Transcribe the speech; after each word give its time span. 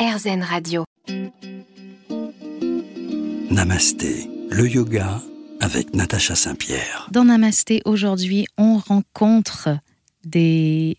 RZN 0.00 0.42
Radio. 0.42 0.84
Namasté, 3.50 4.30
le 4.48 4.66
yoga 4.66 5.20
avec 5.60 5.94
Natacha 5.94 6.34
Saint-Pierre. 6.34 7.06
Dans 7.12 7.24
Namasté, 7.24 7.82
aujourd'hui, 7.84 8.46
on 8.56 8.78
rencontre 8.78 9.68
des 10.24 10.96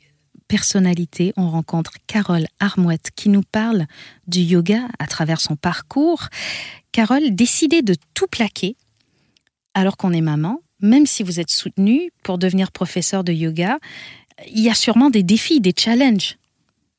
personnalités. 0.48 1.34
On 1.36 1.50
rencontre 1.50 1.94
Carole 2.06 2.46
Armouette 2.60 3.10
qui 3.16 3.30
nous 3.30 3.42
parle 3.42 3.88
du 4.28 4.42
yoga 4.42 4.88
à 5.00 5.08
travers 5.08 5.42
son 5.42 5.56
parcours. 5.56 6.28
Carole, 6.92 7.34
décidée 7.34 7.82
de 7.82 7.96
tout 8.14 8.28
plaquer 8.28 8.76
alors 9.74 9.98
qu'on 9.98 10.14
est 10.14 10.22
maman, 10.22 10.62
même 10.80 11.08
si 11.08 11.24
vous 11.24 11.40
êtes 11.40 11.50
soutenue 11.50 12.12
pour 12.22 12.38
devenir 12.38 12.72
professeur 12.72 13.24
de 13.24 13.34
yoga, 13.34 13.80
il 14.48 14.62
y 14.62 14.70
a 14.70 14.76
sûrement 14.76 15.10
des 15.10 15.24
défis, 15.24 15.60
des 15.60 15.74
challenges. 15.76 16.38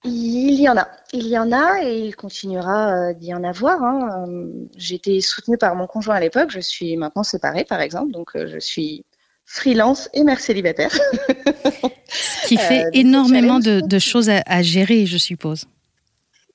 Il 0.05 0.61
y 0.61 0.69
en 0.69 0.77
a, 0.77 0.89
il 1.13 1.29
y 1.29 1.39
en 1.39 1.53
a 1.53 1.83
et 1.85 2.07
il 2.07 2.17
continuera 2.17 3.11
euh, 3.11 3.13
d'y 3.13 3.33
en 3.33 3.45
avoir. 3.45 3.83
Hein. 3.83 4.27
Euh, 4.29 4.49
J'étais 4.77 5.21
soutenue 5.21 5.59
par 5.59 5.77
mon 5.77 5.87
conjoint 5.87 6.17
à 6.17 6.21
l'époque, 6.21 6.51
je 6.51 6.59
suis 6.59 6.97
maintenant 6.97 7.23
séparée 7.23 7.65
par 7.65 7.81
exemple, 7.81 8.11
donc 8.11 8.35
euh, 8.35 8.49
je 8.49 8.59
suis 8.59 9.05
freelance 9.45 10.09
et 10.13 10.25
mère 10.25 10.41
célibataire. 10.41 10.91
Ce 12.09 12.49
qui 12.49 12.57
fait 12.57 12.87
énormément 12.93 13.61
de, 13.61 13.99
choses 13.99 14.29
à, 14.29 14.63
gérer, 14.63 15.07
je 15.07 15.19
suppose. 15.19 15.67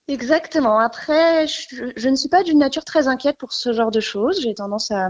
Exactement. 0.09 0.79
Après, 0.79 1.47
je, 1.47 2.09
ne 2.09 2.15
suis 2.15 2.29
pas 2.29 2.43
d'une 2.43 2.59
nature 2.59 2.85
très 2.85 3.07
inquiète 3.07 3.37
pour 3.37 3.53
ce 3.53 3.73
genre 3.73 3.91
de 3.91 3.99
choses. 3.99 4.41
J'ai 4.41 4.53
tendance 4.53 4.91
à, 4.91 5.09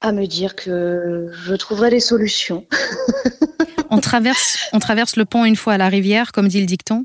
à 0.00 0.12
me 0.12 0.26
dire 0.26 0.54
que 0.54 1.30
je 1.32 1.54
trouverai 1.54 1.90
des 1.90 2.00
solutions. 2.00 2.66
on, 3.90 3.98
traverse, 4.00 4.58
on 4.72 4.78
traverse 4.78 5.16
le 5.16 5.24
pont 5.24 5.44
une 5.44 5.56
fois 5.56 5.74
à 5.74 5.78
la 5.78 5.88
rivière, 5.88 6.32
comme 6.32 6.48
dit 6.48 6.60
le 6.60 6.66
dicton 6.66 7.04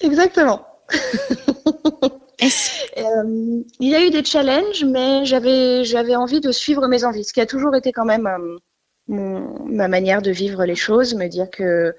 Exactement. 0.00 0.66
Euh, 2.42 3.62
il 3.80 3.88
y 3.88 3.94
a 3.94 4.04
eu 4.04 4.10
des 4.10 4.24
challenges, 4.24 4.84
mais 4.84 5.24
j'avais, 5.24 5.84
j'avais 5.84 6.16
envie 6.16 6.40
de 6.40 6.52
suivre 6.52 6.86
mes 6.86 7.04
envies, 7.04 7.24
ce 7.24 7.32
qui 7.32 7.40
a 7.40 7.46
toujours 7.46 7.74
été 7.74 7.92
quand 7.92 8.04
même 8.04 8.26
euh, 8.26 9.40
ma 9.66 9.88
manière 9.88 10.22
de 10.22 10.30
vivre 10.30 10.64
les 10.64 10.76
choses, 10.76 11.14
me 11.14 11.28
dire 11.28 11.50
que 11.50 11.94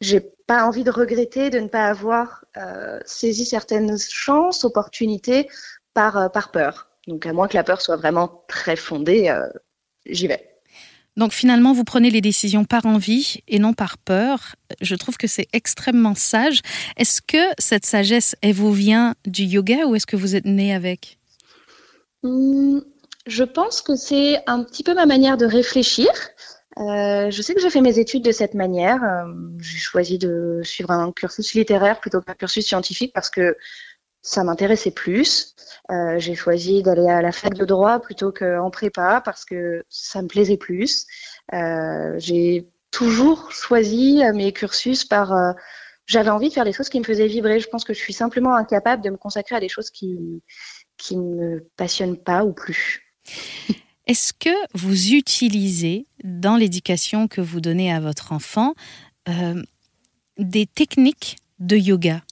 j'ai 0.00 0.20
pas 0.20 0.64
envie 0.64 0.84
de 0.84 0.90
regretter 0.90 1.50
de 1.50 1.58
ne 1.58 1.68
pas 1.68 1.86
avoir 1.86 2.44
euh, 2.56 3.00
saisi 3.04 3.44
certaines 3.44 3.98
chances, 3.98 4.64
opportunités 4.64 5.48
par, 5.94 6.30
par 6.32 6.50
peur. 6.50 6.88
Donc 7.06 7.26
à 7.26 7.32
moins 7.32 7.48
que 7.48 7.56
la 7.56 7.64
peur 7.64 7.80
soit 7.80 7.96
vraiment 7.96 8.44
très 8.48 8.76
fondée, 8.76 9.34
j'y 10.06 10.26
vais. 10.26 10.55
Donc 11.16 11.32
finalement, 11.32 11.72
vous 11.72 11.84
prenez 11.84 12.10
les 12.10 12.20
décisions 12.20 12.64
par 12.64 12.84
envie 12.84 13.40
et 13.48 13.58
non 13.58 13.72
par 13.72 13.96
peur. 13.96 14.56
Je 14.80 14.94
trouve 14.94 15.16
que 15.16 15.26
c'est 15.26 15.48
extrêmement 15.52 16.14
sage. 16.14 16.60
Est-ce 16.96 17.22
que 17.22 17.38
cette 17.58 17.86
sagesse, 17.86 18.36
elle 18.42 18.54
vous 18.54 18.72
vient 18.72 19.14
du 19.26 19.44
yoga 19.44 19.86
ou 19.86 19.94
est-ce 19.94 20.06
que 20.06 20.16
vous 20.16 20.36
êtes 20.36 20.44
né 20.44 20.74
avec? 20.74 21.18
Hmm, 22.22 22.80
Je 23.26 23.44
pense 23.44 23.80
que 23.80 23.96
c'est 23.96 24.40
un 24.46 24.62
petit 24.62 24.82
peu 24.82 24.94
ma 24.94 25.06
manière 25.06 25.36
de 25.36 25.46
réfléchir. 25.46 26.08
Euh, 26.78 27.30
je 27.30 27.40
sais 27.42 27.54
que 27.54 27.60
j'ai 27.62 27.70
fait 27.70 27.80
mes 27.80 27.98
études 27.98 28.22
de 28.22 28.32
cette 28.32 28.52
manière. 28.52 29.02
Euh, 29.02 29.32
j'ai 29.58 29.78
choisi 29.78 30.18
de 30.18 30.60
suivre 30.62 30.90
un 30.90 31.10
cursus 31.12 31.54
littéraire 31.54 31.98
plutôt 32.00 32.20
qu'un 32.20 32.34
cursus 32.34 32.66
scientifique 32.66 33.12
parce 33.14 33.30
que 33.30 33.56
ça 34.26 34.42
m'intéressait 34.42 34.90
plus. 34.90 35.54
Euh, 35.90 36.18
j'ai 36.18 36.34
choisi 36.34 36.82
d'aller 36.82 37.08
à 37.08 37.22
la 37.22 37.30
fac 37.30 37.54
de 37.54 37.64
droit 37.64 38.00
plutôt 38.00 38.32
qu'en 38.32 38.70
prépa 38.70 39.22
parce 39.24 39.44
que 39.44 39.84
ça 39.88 40.20
me 40.20 40.26
plaisait 40.26 40.56
plus. 40.56 41.06
Euh, 41.54 42.14
j'ai 42.18 42.68
toujours 42.90 43.52
choisi 43.52 44.22
mes 44.34 44.52
cursus 44.52 45.04
par... 45.04 45.32
Euh, 45.32 45.52
j'avais 46.06 46.30
envie 46.30 46.48
de 46.48 46.54
faire 46.54 46.64
des 46.64 46.72
choses 46.72 46.88
qui 46.88 46.98
me 46.98 47.04
faisaient 47.04 47.28
vibrer. 47.28 47.60
Je 47.60 47.68
pense 47.68 47.84
que 47.84 47.94
je 47.94 48.00
suis 48.00 48.12
simplement 48.12 48.54
incapable 48.56 49.02
de 49.02 49.10
me 49.10 49.16
consacrer 49.16 49.54
à 49.54 49.60
des 49.60 49.68
choses 49.68 49.90
qui 49.90 50.42
qui 50.96 51.16
me 51.16 51.68
passionnent 51.76 52.16
pas 52.16 52.44
ou 52.44 52.52
plus. 52.52 53.02
Est-ce 54.06 54.32
que 54.32 54.54
vous 54.72 55.12
utilisez 55.12 56.06
dans 56.24 56.56
l'éducation 56.56 57.28
que 57.28 57.40
vous 57.40 57.60
donnez 57.60 57.92
à 57.92 58.00
votre 58.00 58.32
enfant 58.32 58.74
des 60.38 60.66
techniques 60.66 61.36
de 61.58 61.76
yoga? 61.76 62.22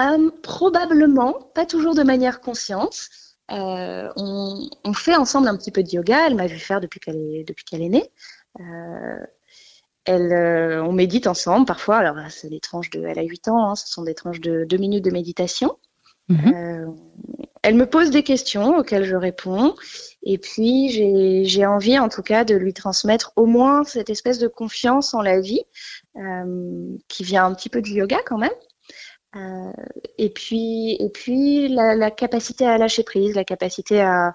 Euh, 0.00 0.30
probablement, 0.42 1.34
pas 1.54 1.66
toujours 1.66 1.94
de 1.94 2.02
manière 2.02 2.40
consciente. 2.40 3.08
Euh, 3.50 4.08
on, 4.16 4.92
fait 4.94 5.16
ensemble 5.16 5.48
un 5.48 5.56
petit 5.56 5.70
peu 5.70 5.82
de 5.82 5.90
yoga. 5.90 6.26
Elle 6.26 6.36
m'a 6.36 6.46
vu 6.46 6.58
faire 6.58 6.80
depuis 6.80 7.00
qu'elle 7.00 7.16
est, 7.16 7.44
depuis 7.44 7.64
qu'elle 7.64 7.82
est 7.82 7.88
née. 7.88 8.10
Euh, 8.60 9.24
elle, 10.04 10.80
on 10.82 10.92
médite 10.92 11.26
ensemble 11.26 11.66
parfois. 11.66 11.96
Alors, 11.96 12.16
c'est 12.30 12.48
des 12.48 12.60
tranches 12.60 12.90
de. 12.90 13.04
Elle 13.04 13.18
a 13.18 13.22
8 13.22 13.48
ans, 13.48 13.70
hein, 13.70 13.74
ce 13.74 13.88
sont 13.88 14.02
des 14.02 14.14
tranches 14.14 14.40
de 14.40 14.64
2 14.64 14.76
minutes 14.76 15.04
de 15.04 15.10
méditation. 15.10 15.76
Mhm. 16.28 16.94
elle 17.64 17.74
me 17.74 17.86
pose 17.86 18.10
des 18.10 18.22
questions 18.22 18.76
auxquelles 18.76 19.02
je 19.02 19.16
réponds. 19.16 19.74
Et 20.22 20.38
puis, 20.38 20.88
j'ai 21.44 21.66
envie, 21.66 21.98
en 21.98 22.08
tout 22.08 22.22
cas, 22.22 22.44
de 22.44 22.54
lui 22.54 22.72
transmettre 22.72 23.32
au 23.34 23.46
moins 23.46 23.82
cette 23.82 24.10
espèce 24.10 24.38
de 24.38 24.46
confiance 24.46 25.12
en 25.12 25.22
la 25.22 25.40
vie 25.40 25.64
qui 27.08 27.24
vient 27.24 27.46
un 27.46 27.54
petit 27.54 27.68
peu 27.68 27.82
du 27.82 27.94
yoga 27.94 28.18
quand 28.24 28.38
même. 28.38 28.52
Euh, 29.36 29.72
et 30.18 30.30
puis, 30.30 30.96
et 30.98 31.08
puis 31.08 31.68
la, 31.68 32.10
capacité 32.10 32.66
à 32.66 32.78
lâcher 32.78 33.04
prise, 33.04 33.34
la 33.34 33.44
capacité 33.44 34.00
à, 34.00 34.34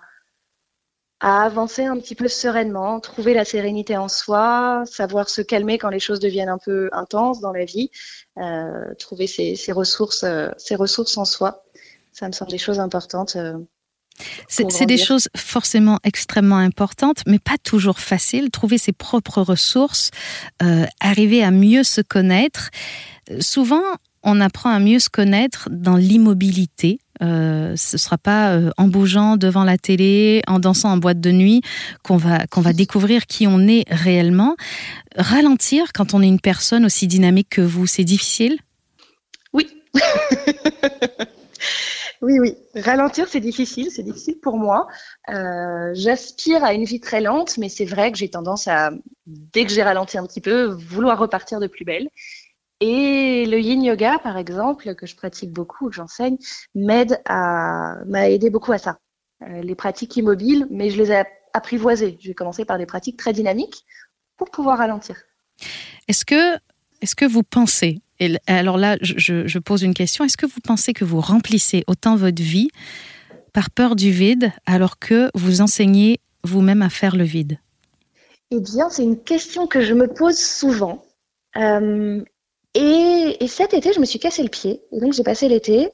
à 1.19 1.43
avancer 1.43 1.83
un 1.83 1.97
petit 1.99 2.15
peu 2.15 2.27
sereinement, 2.27 2.99
trouver 3.01 3.33
la 3.33 3.43
sérénité 3.43 3.97
en 3.97 4.07
soi, 4.07 4.83
savoir 4.85 5.29
se 5.29 5.41
calmer 5.41 5.77
quand 5.77 5.89
les 5.89 5.99
choses 5.99 6.19
deviennent 6.19 6.49
un 6.49 6.57
peu 6.57 6.89
intenses 6.93 7.41
dans 7.41 7.51
la 7.51 7.65
vie, 7.65 7.91
euh, 8.37 8.93
trouver 8.97 9.27
ses, 9.27 9.55
ressources, 9.71 10.23
euh, 10.23 10.49
ses 10.57 10.75
ressources 10.75 11.17
en 11.17 11.25
soi. 11.25 11.65
Ça 12.13 12.27
me 12.27 12.31
semble 12.31 12.51
des 12.51 12.57
choses 12.57 12.79
importantes. 12.79 13.35
c'est 14.47 14.85
des 14.85 14.97
choses 14.97 15.27
forcément 15.35 15.99
extrêmement 16.05 16.55
importantes, 16.55 17.23
mais 17.27 17.39
pas 17.39 17.57
toujours 17.61 17.99
faciles. 17.99 18.49
Trouver 18.49 18.77
ses 18.77 18.93
propres 18.93 19.41
ressources, 19.41 20.11
arriver 21.01 21.43
à 21.43 21.51
mieux 21.51 21.83
se 21.83 21.99
connaître. 21.99 22.69
Souvent, 23.41 23.83
on 24.25 24.41
apprend 24.41 24.71
à 24.71 24.79
mieux 24.79 24.99
se 24.99 25.09
connaître 25.09 25.69
dans 25.71 25.95
l'immobilité. 25.95 26.99
Euh, 27.21 27.75
ce 27.77 27.95
ne 27.95 27.99
sera 27.99 28.17
pas 28.17 28.51
euh, 28.51 28.71
en 28.77 28.87
bougeant 28.87 29.37
devant 29.37 29.63
la 29.63 29.77
télé, 29.77 30.41
en 30.47 30.59
dansant 30.59 30.91
en 30.91 30.97
boîte 30.97 31.21
de 31.21 31.31
nuit 31.31 31.61
qu'on 32.03 32.17
va, 32.17 32.45
qu'on 32.47 32.61
va 32.61 32.73
découvrir 32.73 33.27
qui 33.27 33.47
on 33.47 33.67
est 33.67 33.85
réellement. 33.89 34.55
Ralentir 35.15 35.93
quand 35.93 36.13
on 36.13 36.21
est 36.21 36.27
une 36.27 36.41
personne 36.41 36.85
aussi 36.85 37.07
dynamique 37.07 37.49
que 37.51 37.61
vous, 37.61 37.87
c'est 37.87 38.03
difficile? 38.03 38.57
Oui. 39.53 39.67
oui, 42.21 42.39
oui. 42.39 42.55
Ralentir, 42.75 43.27
c'est 43.29 43.39
difficile. 43.39 43.89
C'est 43.91 44.03
difficile 44.03 44.39
pour 44.41 44.57
moi. 44.57 44.87
Euh, 45.29 45.91
j'aspire 45.93 46.63
à 46.63 46.73
une 46.73 46.83
vie 46.83 46.99
très 46.99 47.21
lente, 47.21 47.57
mais 47.57 47.69
c'est 47.69 47.85
vrai 47.85 48.11
que 48.11 48.17
j'ai 48.17 48.29
tendance 48.29 48.67
à, 48.67 48.91
dès 49.27 49.65
que 49.65 49.71
j'ai 49.71 49.83
ralenti 49.83 50.17
un 50.17 50.25
petit 50.25 50.41
peu, 50.41 50.65
vouloir 50.65 51.19
repartir 51.19 51.59
de 51.59 51.67
plus 51.67 51.85
belle. 51.85 52.09
Et 52.81 53.45
le 53.45 53.59
yin 53.59 53.81
yoga, 53.83 54.19
par 54.19 54.37
exemple, 54.37 54.95
que 54.95 55.05
je 55.05 55.15
pratique 55.15 55.51
beaucoup, 55.51 55.89
que 55.89 55.95
j'enseigne, 55.95 56.37
m'aide 56.73 57.21
à, 57.25 57.95
m'a 58.05 58.29
aidé 58.29 58.49
beaucoup 58.49 58.73
à 58.73 58.77
ça. 58.77 58.99
Euh, 59.43 59.61
les 59.61 59.75
pratiques 59.75 60.17
immobiles, 60.17 60.67
mais 60.69 60.89
je 60.89 60.97
les 60.97 61.11
ai 61.11 61.23
apprivoisées. 61.53 62.17
J'ai 62.19 62.33
commencé 62.33 62.65
par 62.65 62.77
des 62.77 62.85
pratiques 62.85 63.17
très 63.17 63.33
dynamiques 63.33 63.85
pour 64.37 64.49
pouvoir 64.49 64.77
ralentir. 64.77 65.15
Est-ce 66.07 66.25
que, 66.25 66.55
est-ce 67.01 67.15
que 67.15 67.25
vous 67.25 67.43
pensez, 67.43 68.01
et 68.19 68.35
alors 68.47 68.77
là, 68.77 68.97
je, 69.01 69.47
je 69.47 69.59
pose 69.59 69.83
une 69.83 69.93
question, 69.93 70.25
est-ce 70.25 70.37
que 70.37 70.45
vous 70.45 70.61
pensez 70.61 70.93
que 70.93 71.05
vous 71.05 71.21
remplissez 71.21 71.83
autant 71.87 72.15
votre 72.15 72.41
vie 72.41 72.69
par 73.53 73.71
peur 73.71 73.95
du 73.95 74.11
vide 74.11 74.51
alors 74.65 74.99
que 74.99 75.31
vous 75.33 75.61
enseignez 75.61 76.19
vous-même 76.43 76.81
à 76.81 76.89
faire 76.89 77.15
le 77.15 77.23
vide? 77.23 77.57
Eh 78.51 78.59
bien, 78.59 78.89
c'est 78.89 79.03
une 79.03 79.21
question 79.21 79.65
que 79.65 79.81
je 79.81 79.93
me 79.93 80.07
pose 80.07 80.37
souvent. 80.37 81.03
Euh, 81.57 82.21
et, 82.75 83.47
cet 83.47 83.73
été, 83.73 83.93
je 83.93 83.99
me 83.99 84.05
suis 84.05 84.19
cassé 84.19 84.43
le 84.43 84.49
pied. 84.49 84.81
Et 84.91 84.99
donc, 84.99 85.13
j'ai 85.13 85.23
passé 85.23 85.47
l'été, 85.47 85.89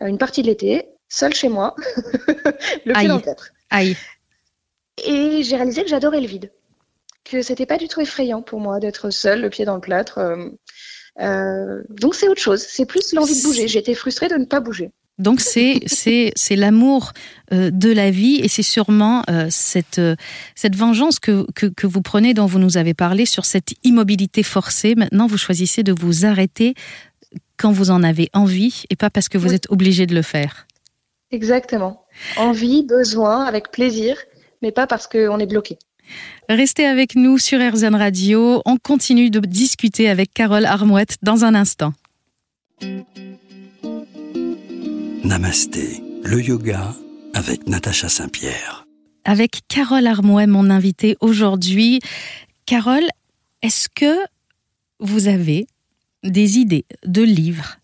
euh, 0.00 0.06
une 0.06 0.18
partie 0.18 0.42
de 0.42 0.48
l'été, 0.48 0.88
seule 1.08 1.34
chez 1.34 1.48
moi, 1.48 1.74
le 2.84 2.92
pied 2.92 3.08
dans 3.08 3.16
le 3.16 3.22
plâtre. 3.22 3.50
Aïe. 3.70 3.96
Et 5.04 5.42
j'ai 5.42 5.56
réalisé 5.56 5.82
que 5.82 5.88
j'adorais 5.88 6.20
le 6.20 6.26
vide. 6.26 6.52
Que 7.24 7.42
c'était 7.42 7.66
pas 7.66 7.78
du 7.78 7.88
tout 7.88 8.00
effrayant 8.00 8.42
pour 8.42 8.60
moi 8.60 8.78
d'être 8.78 9.10
seule, 9.10 9.40
le 9.40 9.50
pied 9.50 9.64
dans 9.64 9.74
le 9.74 9.80
plâtre. 9.80 10.18
Euh, 10.18 10.48
euh, 11.20 11.82
donc, 11.88 12.14
c'est 12.14 12.28
autre 12.28 12.40
chose. 12.40 12.62
C'est 12.62 12.86
plus 12.86 13.12
l'envie 13.14 13.36
de 13.36 13.42
bouger. 13.42 13.66
J'étais 13.66 13.94
frustrée 13.94 14.28
de 14.28 14.36
ne 14.36 14.44
pas 14.44 14.60
bouger. 14.60 14.92
Donc 15.18 15.40
c'est 15.40 15.80
c'est 15.86 16.32
c'est 16.36 16.56
l'amour 16.56 17.12
euh, 17.52 17.70
de 17.70 17.90
la 17.90 18.10
vie 18.10 18.36
et 18.42 18.48
c'est 18.48 18.62
sûrement 18.62 19.22
euh, 19.30 19.46
cette 19.48 19.98
euh, 19.98 20.14
cette 20.54 20.76
vengeance 20.76 21.18
que, 21.18 21.50
que, 21.52 21.66
que 21.66 21.86
vous 21.86 22.02
prenez 22.02 22.34
dont 22.34 22.44
vous 22.44 22.58
nous 22.58 22.76
avez 22.76 22.92
parlé 22.92 23.24
sur 23.24 23.46
cette 23.46 23.70
immobilité 23.82 24.42
forcée. 24.42 24.94
Maintenant, 24.94 25.26
vous 25.26 25.38
choisissez 25.38 25.82
de 25.82 25.94
vous 25.98 26.26
arrêter 26.26 26.74
quand 27.56 27.72
vous 27.72 27.90
en 27.90 28.02
avez 28.02 28.28
envie 28.34 28.84
et 28.90 28.96
pas 28.96 29.08
parce 29.08 29.30
que 29.30 29.38
vous 29.38 29.54
êtes 29.54 29.70
obligé 29.70 30.06
de 30.06 30.14
le 30.14 30.22
faire. 30.22 30.66
Exactement. 31.30 32.04
Envie, 32.36 32.84
besoin, 32.84 33.44
avec 33.44 33.70
plaisir, 33.70 34.16
mais 34.62 34.70
pas 34.70 34.86
parce 34.86 35.06
qu'on 35.06 35.38
est 35.38 35.46
bloqué. 35.46 35.78
Restez 36.48 36.86
avec 36.86 37.16
nous 37.16 37.38
sur 37.38 37.58
RZN 37.58 37.94
Radio. 37.94 38.62
On 38.64 38.76
continue 38.76 39.30
de 39.30 39.40
discuter 39.40 40.08
avec 40.08 40.32
Carole 40.32 40.66
Armouette 40.66 41.16
dans 41.22 41.44
un 41.44 41.54
instant. 41.54 41.94
Namasté, 45.26 46.04
le 46.22 46.40
yoga 46.40 46.94
avec 47.34 47.66
Natacha 47.66 48.08
Saint-Pierre. 48.08 48.86
Avec 49.24 49.62
Carole 49.66 50.06
Armouet, 50.06 50.46
mon 50.46 50.70
invité 50.70 51.16
aujourd'hui. 51.20 51.98
Carole, 52.64 53.08
est-ce 53.60 53.88
que 53.88 54.24
vous 55.00 55.26
avez 55.26 55.66
des 56.22 56.58
idées 56.58 56.84
de 57.04 57.22
livres, 57.22 57.78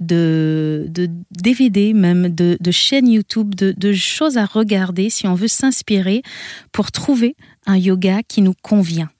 de, 0.00 0.86
DVD 1.32 1.92
même, 1.92 2.34
de, 2.34 2.70
chaînes 2.70 3.08
YouTube, 3.08 3.54
de, 3.54 3.92
choses 3.92 4.38
à 4.38 4.46
regarder 4.46 5.10
si 5.10 5.26
on 5.26 5.34
veut 5.34 5.48
s'inspirer 5.48 6.22
pour 6.72 6.90
trouver 6.92 7.36
un 7.66 7.76
yoga 7.76 8.22
qui 8.22 8.40
nous 8.40 8.54
convient? 8.62 9.10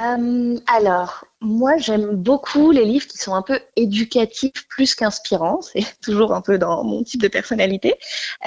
Euh, 0.00 0.58
Alors, 0.66 1.26
moi 1.42 1.76
j'aime 1.76 2.14
beaucoup 2.14 2.70
les 2.70 2.84
livres 2.84 3.06
qui 3.06 3.18
sont 3.18 3.34
un 3.34 3.42
peu 3.42 3.58
éducatifs 3.76 4.66
plus 4.68 4.94
qu'inspirants. 4.94 5.60
C'est 5.72 6.00
toujours 6.00 6.34
un 6.34 6.40
peu 6.40 6.58
dans 6.58 6.84
mon 6.84 7.02
type 7.02 7.20
de 7.20 7.28
personnalité. 7.28 7.94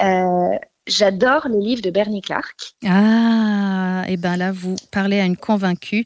Euh, 0.02 0.56
j'adore 0.86 1.48
les 1.48 1.60
livres 1.60 1.82
de 1.82 1.90
Bernie 1.90 2.22
Clark. 2.22 2.74
Ah, 2.84 4.04
et 4.08 4.16
ben 4.16 4.36
là, 4.36 4.52
vous 4.52 4.76
parlez 4.90 5.20
à 5.20 5.24
une 5.24 5.36
convaincue. 5.36 6.04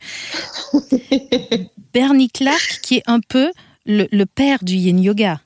Bernie 1.93 2.31
Clark, 2.31 2.81
qui 2.83 2.97
est 2.97 3.03
un 3.07 3.21
peu 3.21 3.51
le, 3.87 4.25
père 4.25 4.59
du 4.63 4.75
yin 4.75 5.01
yoga. 5.01 5.41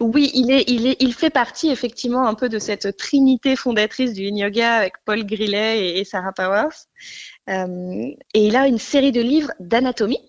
Oui, 0.00 0.30
il, 0.34 0.50
est, 0.50 0.64
il, 0.68 0.86
est, 0.86 0.96
il 1.00 1.12
fait 1.12 1.30
partie 1.30 1.70
effectivement 1.70 2.26
un 2.26 2.34
peu 2.34 2.48
de 2.48 2.58
cette 2.58 2.96
trinité 2.96 3.56
fondatrice 3.56 4.12
du 4.12 4.22
yin 4.22 4.36
yoga 4.36 4.74
avec 4.74 4.94
Paul 5.04 5.24
Grillet 5.24 5.98
et, 5.98 6.04
Sarah 6.04 6.32
Powers. 6.32 6.86
Euh, 7.48 8.10
et 8.34 8.46
il 8.46 8.54
a 8.54 8.68
une 8.68 8.78
série 8.78 9.10
de 9.10 9.20
livres 9.20 9.50
d'anatomie, 9.58 10.20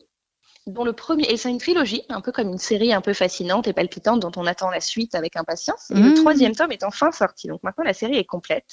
dont 0.68 0.86
le 0.86 0.94
premier, 0.94 1.26
et 1.30 1.38
c'est 1.38 1.50
une 1.50 1.58
trilogie, 1.58 2.04
un 2.10 2.22
peu 2.22 2.32
comme 2.32 2.50
une 2.50 2.58
série 2.58 2.94
un 2.94 3.02
peu 3.02 3.14
fascinante 3.14 3.68
et 3.68 3.74
palpitante 3.74 4.22
dont 4.22 4.32
on 4.38 4.46
attend 4.46 4.70
la 4.70 4.80
suite 4.80 5.16
avec 5.16 5.36
impatience. 5.36 5.92
Et 5.92 5.96
le 5.96 6.12
mmh. 6.12 6.14
troisième 6.16 6.56
tome 6.56 6.72
est 6.72 6.84
enfin 6.84 7.12
sorti, 7.12 7.48
donc 7.48 7.62
maintenant 7.64 7.84
la 7.84 7.94
série 7.94 8.18
est 8.18 8.26
complète. 8.26 8.66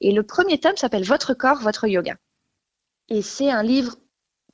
Et 0.00 0.12
le 0.12 0.22
premier 0.22 0.58
tome 0.58 0.76
s'appelle 0.76 1.04
Votre 1.04 1.34
corps, 1.34 1.60
votre 1.60 1.86
yoga. 1.86 2.16
Et 3.08 3.22
c'est 3.22 3.50
un 3.50 3.62
livre 3.62 3.96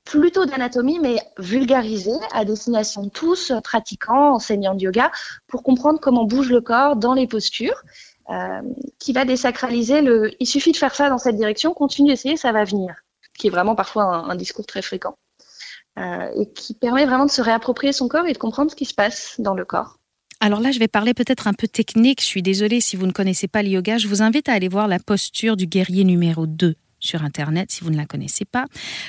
plutôt 0.05 0.47
d'anatomie, 0.47 0.99
mais 1.01 1.19
vulgarisé 1.37 2.13
à 2.33 2.45
destination 2.45 3.03
de 3.03 3.11
tous, 3.11 3.53
pratiquants, 3.63 4.35
enseignants 4.35 4.75
de 4.75 4.83
yoga, 4.83 5.11
pour 5.49 5.63
comprendre 5.63 6.01
comment 6.01 6.25
bouge 6.25 6.51
le 6.51 6.61
corps 6.61 6.97
dans 6.97 7.13
les 7.13 7.27
postures, 7.27 7.83
euh, 8.31 8.63
qui 8.99 9.13
va 9.13 9.25
désacraliser 9.25 10.01
le 10.01 10.31
«il 10.41 10.47
suffit 10.47 10.73
de 10.73 10.77
faire 10.77 10.95
ça 10.95 11.11
dans 11.11 11.19
cette 11.19 11.37
direction, 11.37 11.75
continue 11.75 12.11
d'essayer, 12.11 12.37
ça 12.37 12.53
va 12.53 12.65
venir», 12.65 12.95
qui 13.39 13.49
est 13.49 13.51
vraiment 13.51 13.75
parfois 13.75 14.05
un, 14.05 14.35
discours 14.37 14.67
très 14.67 14.81
fréquent, 14.81 15.17
euh, 15.99 16.31
et 16.37 16.51
qui 16.53 16.75
permet 16.75 17.07
vraiment 17.07 17.27
de 17.27 17.31
se 17.31 17.43
réapproprier 17.43 17.93
son 17.93 18.09
corps 18.09 18.27
et 18.27 18.33
de 18.33 18.39
comprendre 18.39 18.71
ce 18.71 18.77
qui 18.77 18.85
se 18.85 18.95
passe 18.95 19.37
dans 19.39 19.55
le 19.55 19.65
corps. 19.65 19.99
Alors 20.41 20.61
là, 20.61 20.71
je 20.71 20.79
vais 20.79 20.89
parler 20.89 21.15
peut-être 21.15 21.49
un 21.49 21.55
peu 21.55 21.67
technique. 21.67 22.21
Je 22.21 22.27
suis 22.27 22.43
désolée 22.43 22.81
si 22.81 22.97
vous 22.97 23.07
ne 23.07 23.13
connaissez 23.13 23.49
pas 23.49 23.63
le 23.63 23.69
yoga. 23.71 23.97
Je 23.97 24.07
vous 24.07 24.23
invite 24.23 24.49
à 24.49 24.53
aller 24.53 24.69
voir 24.69 24.89
la 24.89 24.99
posture 24.99 25.57
du 25.57 25.67
guerrier 25.67 26.05
numéro 26.05 26.47
2 26.47 26.75
sur 27.07 27.23
Internet 27.23 27.71
si 27.71 27.83
vous 27.83 27.91
ne 27.91 27.97
la 27.97 28.07
connaissez 28.07 28.45
pas. 28.45 28.67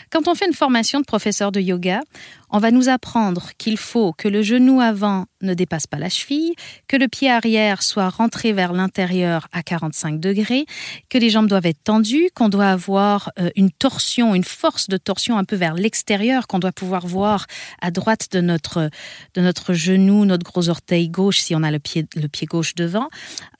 Quand 0.09 0.27
on 0.27 0.35
fait 0.35 0.47
une 0.47 0.53
formation 0.53 0.99
de 0.99 1.05
professeur 1.05 1.51
de 1.51 1.59
yoga, 1.59 2.01
on 2.49 2.59
va 2.59 2.71
nous 2.71 2.87
apprendre 2.89 3.51
qu'il 3.57 3.77
faut 3.77 4.13
que 4.13 4.27
le 4.27 4.41
genou 4.41 4.79
avant 4.79 5.25
ne 5.41 5.53
dépasse 5.53 5.87
pas 5.87 5.97
la 5.97 6.09
cheville, 6.09 6.53
que 6.87 6.95
le 6.95 7.07
pied 7.07 7.29
arrière 7.29 7.83
soit 7.83 8.09
rentré 8.09 8.53
vers 8.53 8.73
l'intérieur 8.73 9.47
à 9.51 9.63
45 9.63 10.19
degrés, 10.19 10.65
que 11.09 11.17
les 11.17 11.29
jambes 11.29 11.47
doivent 11.47 11.65
être 11.65 11.83
tendues, 11.83 12.29
qu'on 12.33 12.49
doit 12.49 12.69
avoir 12.69 13.31
euh, 13.39 13.49
une 13.55 13.71
torsion, 13.71 14.33
une 14.33 14.43
force 14.43 14.87
de 14.87 14.97
torsion 14.97 15.37
un 15.37 15.43
peu 15.43 15.55
vers 15.55 15.73
l'extérieur, 15.73 16.47
qu'on 16.47 16.59
doit 16.59 16.71
pouvoir 16.71 17.05
voir 17.05 17.45
à 17.81 17.91
droite 17.91 18.27
de 18.31 18.41
notre, 18.41 18.89
de 19.33 19.41
notre 19.41 19.73
genou, 19.73 20.25
notre 20.25 20.45
gros 20.45 20.69
orteil 20.69 21.09
gauche 21.09 21.39
si 21.39 21.55
on 21.55 21.63
a 21.63 21.71
le 21.71 21.79
pied, 21.79 22.05
le 22.15 22.27
pied 22.27 22.47
gauche 22.47 22.75
devant. 22.75 23.09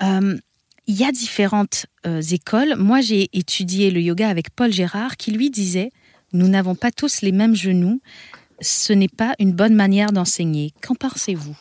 Euh, 0.01 0.38
il 0.88 1.00
y 1.00 1.04
a 1.04 1.12
différentes 1.12 1.86
euh, 2.06 2.22
écoles. 2.22 2.75
Moi, 2.78 3.01
j'ai 3.01 3.30
étudié 3.34 3.92
le 3.92 4.00
yoga 4.00 4.30
avec 4.30 4.50
Paul 4.50 4.72
Gérard 4.72 5.18
qui 5.18 5.31
lui 5.31 5.50
disait 5.50 5.92
Nous 6.34 6.48
n'avons 6.48 6.75
pas 6.75 6.92
tous 6.92 7.22
les 7.22 7.31
mêmes 7.31 7.56
genoux. 7.56 8.01
Ce 8.62 8.94
n'est 8.94 9.10
pas 9.10 9.34
une 9.38 9.51
bonne 9.51 9.75
manière 9.75 10.12
d'enseigner. 10.12 10.72
Qu'en 10.81 10.95
pensez-vous? 10.95 11.56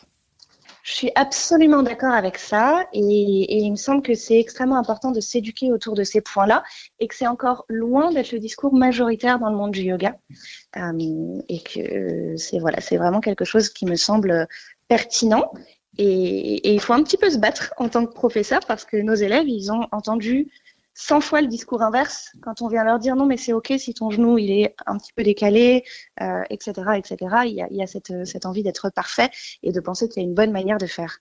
Je 0.83 0.93
suis 0.93 1.11
absolument 1.15 1.83
d'accord 1.83 2.13
avec 2.13 2.37
ça 2.37 2.87
et, 2.93 3.01
il 3.01 3.71
me 3.71 3.75
semble 3.75 4.01
que 4.01 4.15
c'est 4.15 4.39
extrêmement 4.39 4.77
important 4.77 5.11
de 5.11 5.19
s'éduquer 5.19 5.69
autour 5.73 5.95
de 5.95 6.05
ces 6.05 6.21
points-là 6.21 6.63
et 7.01 7.09
que 7.09 7.15
c'est 7.15 7.27
encore 7.27 7.65
loin 7.67 8.09
d'être 8.13 8.31
le 8.31 8.39
discours 8.39 8.73
majoritaire 8.73 9.37
dans 9.37 9.49
le 9.49 9.57
monde 9.57 9.71
du 9.71 9.81
yoga 9.81 10.15
euh, 10.77 11.41
et 11.49 11.59
que 11.59 12.37
c'est 12.37 12.59
voilà, 12.59 12.79
c'est 12.79 12.95
vraiment 12.95 13.19
quelque 13.19 13.43
chose 13.43 13.67
qui 13.67 13.85
me 13.85 13.97
semble 13.97 14.47
pertinent 14.87 15.51
et, 15.97 16.73
il 16.73 16.79
faut 16.79 16.93
un 16.93 17.03
petit 17.03 17.17
peu 17.17 17.29
se 17.29 17.37
battre 17.37 17.73
en 17.77 17.89
tant 17.89 18.05
que 18.05 18.13
professeur 18.13 18.59
parce 18.67 18.85
que 18.85 18.97
nos 18.97 19.15
élèves, 19.15 19.47
ils 19.47 19.71
ont 19.71 19.87
entendu 19.91 20.47
100 20.93 21.21
fois 21.21 21.41
le 21.41 21.47
discours 21.47 21.81
inverse 21.83 22.31
quand 22.41 22.61
on 22.61 22.67
vient 22.67 22.83
leur 22.83 22.97
dire 22.97 23.15
non 23.15 23.27
mais 23.27 23.37
c'est 23.37 23.53
ok 23.53 23.73
si 23.77 23.93
ton 23.93 24.09
genou 24.09 24.39
il 24.39 24.49
est 24.49 24.75
un 24.87 24.97
petit 24.97 25.13
peu 25.13 25.23
décalé, 25.23 25.83
etc., 26.49 26.73
euh, 26.77 26.93
etc. 26.93 27.17
Il 27.45 27.67
y 27.71 27.81
a, 27.83 27.87
cette, 27.87 28.25
cette 28.25 28.45
envie 28.45 28.63
d'être 28.63 28.89
parfait 28.89 29.29
et 29.63 29.71
de 29.71 29.79
penser 29.79 30.09
qu'il 30.09 30.23
y 30.23 30.25
a 30.25 30.27
une 30.27 30.35
bonne 30.35 30.51
manière 30.51 30.77
de 30.77 30.87
faire. 30.87 31.19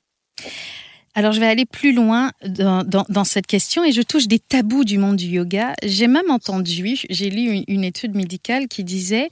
Alors, 1.16 1.32
je 1.32 1.40
vais 1.40 1.46
aller 1.46 1.64
plus 1.64 1.94
loin 1.94 2.30
dans, 2.44 3.24
cette 3.24 3.46
question 3.46 3.82
et 3.82 3.90
je 3.90 4.02
touche 4.02 4.28
des 4.28 4.38
tabous 4.38 4.84
du 4.84 4.98
monde 4.98 5.16
du 5.16 5.24
yoga. 5.24 5.72
J'ai 5.82 6.08
même 6.08 6.30
entendu, 6.30 6.98
j'ai 7.08 7.30
lu 7.30 7.64
une, 7.66 7.84
étude 7.84 8.14
médicale 8.14 8.68
qui 8.68 8.84
disait 8.84 9.30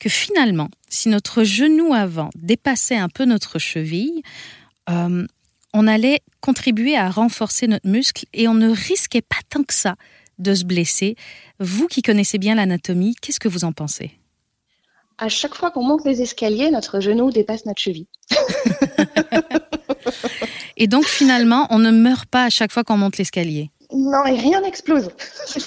que 0.00 0.08
finalement, 0.08 0.70
si 0.88 1.10
notre 1.10 1.44
genou 1.44 1.92
avant 1.92 2.30
dépassait 2.36 2.96
un 2.96 3.10
peu 3.10 3.26
notre 3.26 3.58
cheville, 3.58 4.22
euh, 4.90 5.26
on 5.74 5.86
allait 5.86 6.20
contribuer 6.40 6.96
à 6.96 7.10
renforcer 7.10 7.66
notre 7.66 7.88
muscle 7.88 8.24
et 8.32 8.48
on 8.48 8.54
ne 8.54 8.70
risquait 8.70 9.22
pas 9.22 9.36
tant 9.48 9.62
que 9.62 9.74
ça 9.74 9.96
de 10.38 10.54
se 10.54 10.64
blesser. 10.64 11.16
Vous 11.60 11.86
qui 11.86 12.02
connaissez 12.02 12.38
bien 12.38 12.54
l'anatomie, 12.54 13.14
qu'est-ce 13.20 13.40
que 13.40 13.48
vous 13.48 13.64
en 13.64 13.72
pensez? 13.72 14.12
À 15.18 15.28
chaque 15.28 15.54
fois 15.54 15.70
qu'on 15.70 15.82
monte 15.82 16.04
les 16.04 16.20
escaliers, 16.20 16.70
notre 16.70 17.00
genou 17.00 17.30
dépasse 17.30 17.64
notre 17.64 17.80
cheville. 17.80 18.06
et 20.76 20.86
donc 20.86 21.06
finalement, 21.06 21.66
on 21.70 21.78
ne 21.78 21.90
meurt 21.90 22.26
pas 22.26 22.44
à 22.44 22.50
chaque 22.50 22.70
fois 22.70 22.84
qu'on 22.84 22.98
monte 22.98 23.16
l'escalier? 23.16 23.70
Non, 23.92 24.24
et 24.26 24.38
rien 24.38 24.60
n'explose. 24.60 25.10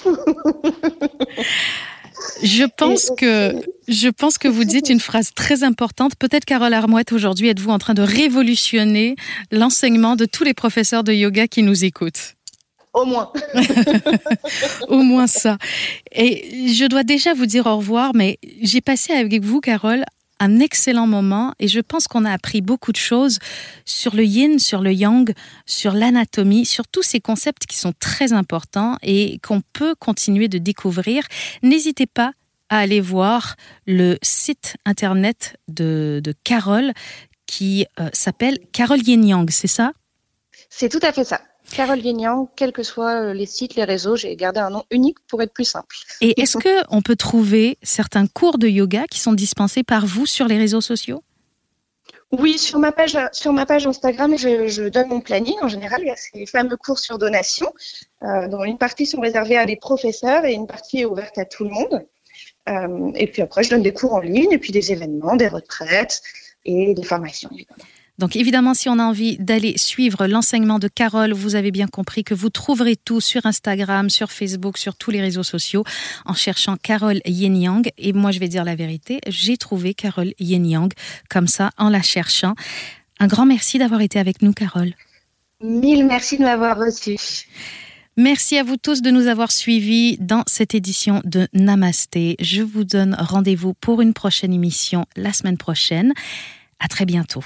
Je 2.42 2.64
pense 2.64 3.10
que 3.16 3.54
je 3.88 4.08
pense 4.08 4.38
que 4.38 4.48
vous 4.48 4.64
dites 4.64 4.88
une 4.88 5.00
phrase 5.00 5.32
très 5.34 5.64
importante. 5.64 6.14
Peut-être 6.16 6.44
Carole 6.44 6.74
Armouette 6.74 7.12
aujourd'hui 7.12 7.48
êtes-vous 7.48 7.70
en 7.70 7.78
train 7.78 7.94
de 7.94 8.02
révolutionner 8.02 9.16
l'enseignement 9.50 10.16
de 10.16 10.24
tous 10.24 10.44
les 10.44 10.54
professeurs 10.54 11.04
de 11.04 11.12
yoga 11.12 11.48
qui 11.48 11.62
nous 11.62 11.84
écoutent? 11.84 12.36
Au 12.92 13.04
moins. 13.04 13.32
au 14.88 15.02
moins 15.02 15.26
ça. 15.26 15.58
Et 16.12 16.68
je 16.72 16.86
dois 16.86 17.04
déjà 17.04 17.34
vous 17.34 17.46
dire 17.46 17.66
au 17.66 17.76
revoir, 17.76 18.12
mais 18.14 18.38
j'ai 18.62 18.80
passé 18.80 19.12
avec 19.12 19.44
vous, 19.44 19.60
Carole, 19.60 20.04
un 20.40 20.58
excellent 20.58 21.06
moment 21.06 21.54
et 21.60 21.68
je 21.68 21.80
pense 21.80 22.08
qu'on 22.08 22.24
a 22.24 22.32
appris 22.32 22.62
beaucoup 22.62 22.92
de 22.92 22.96
choses 22.96 23.38
sur 23.84 24.16
le 24.16 24.24
yin, 24.24 24.58
sur 24.58 24.80
le 24.80 24.92
yang, 24.92 25.32
sur 25.66 25.92
l'anatomie, 25.92 26.66
sur 26.66 26.88
tous 26.88 27.02
ces 27.02 27.20
concepts 27.20 27.66
qui 27.66 27.76
sont 27.76 27.92
très 28.00 28.32
importants 28.32 28.96
et 29.02 29.38
qu'on 29.46 29.60
peut 29.60 29.94
continuer 29.94 30.48
de 30.48 30.58
découvrir. 30.58 31.24
N'hésitez 31.62 32.06
pas 32.06 32.32
à 32.70 32.78
aller 32.78 33.00
voir 33.00 33.56
le 33.86 34.16
site 34.22 34.76
internet 34.86 35.56
de, 35.68 36.22
Carole 36.44 36.92
qui 37.46 37.86
euh, 37.98 38.08
s'appelle 38.12 38.58
Carole 38.72 39.02
Yin 39.06 39.26
Yang, 39.26 39.50
c'est 39.50 39.66
ça? 39.66 39.92
C'est 40.70 40.88
tout 40.88 41.00
à 41.02 41.12
fait 41.12 41.24
ça. 41.24 41.40
Carole 41.74 42.00
Vignan, 42.00 42.50
quels 42.56 42.72
que 42.72 42.82
soient 42.82 43.22
euh, 43.22 43.32
les 43.32 43.46
sites, 43.46 43.74
les 43.74 43.84
réseaux, 43.84 44.16
j'ai 44.16 44.34
gardé 44.36 44.60
un 44.60 44.70
nom 44.70 44.84
unique 44.90 45.18
pour 45.28 45.42
être 45.42 45.52
plus 45.52 45.64
simple. 45.64 45.96
Et 46.20 46.40
est-ce 46.40 46.58
qu'on 46.58 47.02
peut 47.02 47.16
trouver 47.16 47.78
certains 47.82 48.26
cours 48.26 48.58
de 48.58 48.68
yoga 48.68 49.04
qui 49.10 49.20
sont 49.20 49.32
dispensés 49.32 49.82
par 49.82 50.06
vous 50.06 50.26
sur 50.26 50.46
les 50.48 50.58
réseaux 50.58 50.80
sociaux? 50.80 51.22
Oui, 52.32 52.58
sur 52.58 52.78
ma 52.78 52.92
page, 52.92 53.18
sur 53.32 53.52
ma 53.52 53.66
page 53.66 53.86
Instagram, 53.86 54.36
je, 54.38 54.88
donne 54.88 55.08
mon 55.08 55.20
planning. 55.20 55.56
En 55.62 55.68
général, 55.68 56.00
il 56.02 56.06
y 56.06 56.10
a 56.10 56.16
ces 56.16 56.46
fameux 56.46 56.76
cours 56.76 56.98
sur 56.98 57.18
donation, 57.18 57.72
euh, 58.22 58.46
dont 58.46 58.62
une 58.62 58.78
partie 58.78 59.06
sont 59.06 59.20
réservées 59.20 59.56
à 59.56 59.66
des 59.66 59.76
professeurs 59.76 60.44
et 60.44 60.52
une 60.52 60.68
partie 60.68 61.00
est 61.00 61.04
ouverte 61.04 61.38
à 61.38 61.44
tout 61.44 61.64
le 61.64 61.70
monde. 61.70 62.06
Euh, 62.68 63.10
et 63.16 63.26
puis 63.26 63.42
après, 63.42 63.64
je 63.64 63.70
donne 63.70 63.82
des 63.82 63.92
cours 63.92 64.14
en 64.14 64.20
ligne, 64.20 64.52
et 64.52 64.58
puis 64.58 64.70
des 64.70 64.92
événements, 64.92 65.34
des 65.34 65.48
retraites 65.48 66.22
et 66.64 66.94
des 66.94 67.02
formations, 67.02 67.50
évidemment. 67.52 67.84
Donc 68.20 68.36
évidemment, 68.36 68.74
si 68.74 68.90
on 68.90 68.98
a 68.98 69.02
envie 69.02 69.38
d'aller 69.38 69.78
suivre 69.78 70.26
l'enseignement 70.26 70.78
de 70.78 70.88
Carole, 70.88 71.32
vous 71.32 71.54
avez 71.54 71.70
bien 71.70 71.86
compris 71.86 72.22
que 72.22 72.34
vous 72.34 72.50
trouverez 72.50 72.94
tout 72.94 73.22
sur 73.22 73.46
Instagram, 73.46 74.10
sur 74.10 74.30
Facebook, 74.30 74.76
sur 74.76 74.94
tous 74.94 75.10
les 75.10 75.22
réseaux 75.22 75.42
sociaux 75.42 75.84
en 76.26 76.34
cherchant 76.34 76.76
Carole 76.76 77.22
Yin 77.24 77.56
Yang. 77.56 77.90
Et 77.96 78.12
moi, 78.12 78.30
je 78.30 78.38
vais 78.38 78.48
dire 78.48 78.62
la 78.62 78.74
vérité, 78.74 79.20
j'ai 79.26 79.56
trouvé 79.56 79.94
Carole 79.94 80.34
Yin 80.38 80.66
Yang 80.66 80.92
comme 81.30 81.46
ça 81.46 81.70
en 81.78 81.88
la 81.88 82.02
cherchant. 82.02 82.54
Un 83.20 83.26
grand 83.26 83.46
merci 83.46 83.78
d'avoir 83.78 84.02
été 84.02 84.18
avec 84.18 84.42
nous, 84.42 84.52
Carole. 84.52 84.92
Mille 85.62 86.04
merci 86.04 86.36
de 86.36 86.42
m'avoir 86.42 86.76
reçu. 86.78 87.16
Merci 88.18 88.58
à 88.58 88.62
vous 88.62 88.76
tous 88.76 89.00
de 89.00 89.10
nous 89.10 89.28
avoir 89.28 89.50
suivis 89.50 90.18
dans 90.18 90.42
cette 90.46 90.74
édition 90.74 91.22
de 91.24 91.48
Namasté. 91.54 92.36
Je 92.38 92.60
vous 92.60 92.84
donne 92.84 93.16
rendez-vous 93.18 93.72
pour 93.72 94.02
une 94.02 94.12
prochaine 94.12 94.52
émission 94.52 95.06
la 95.16 95.32
semaine 95.32 95.56
prochaine. 95.56 96.12
À 96.80 96.88
très 96.88 97.06
bientôt. 97.06 97.44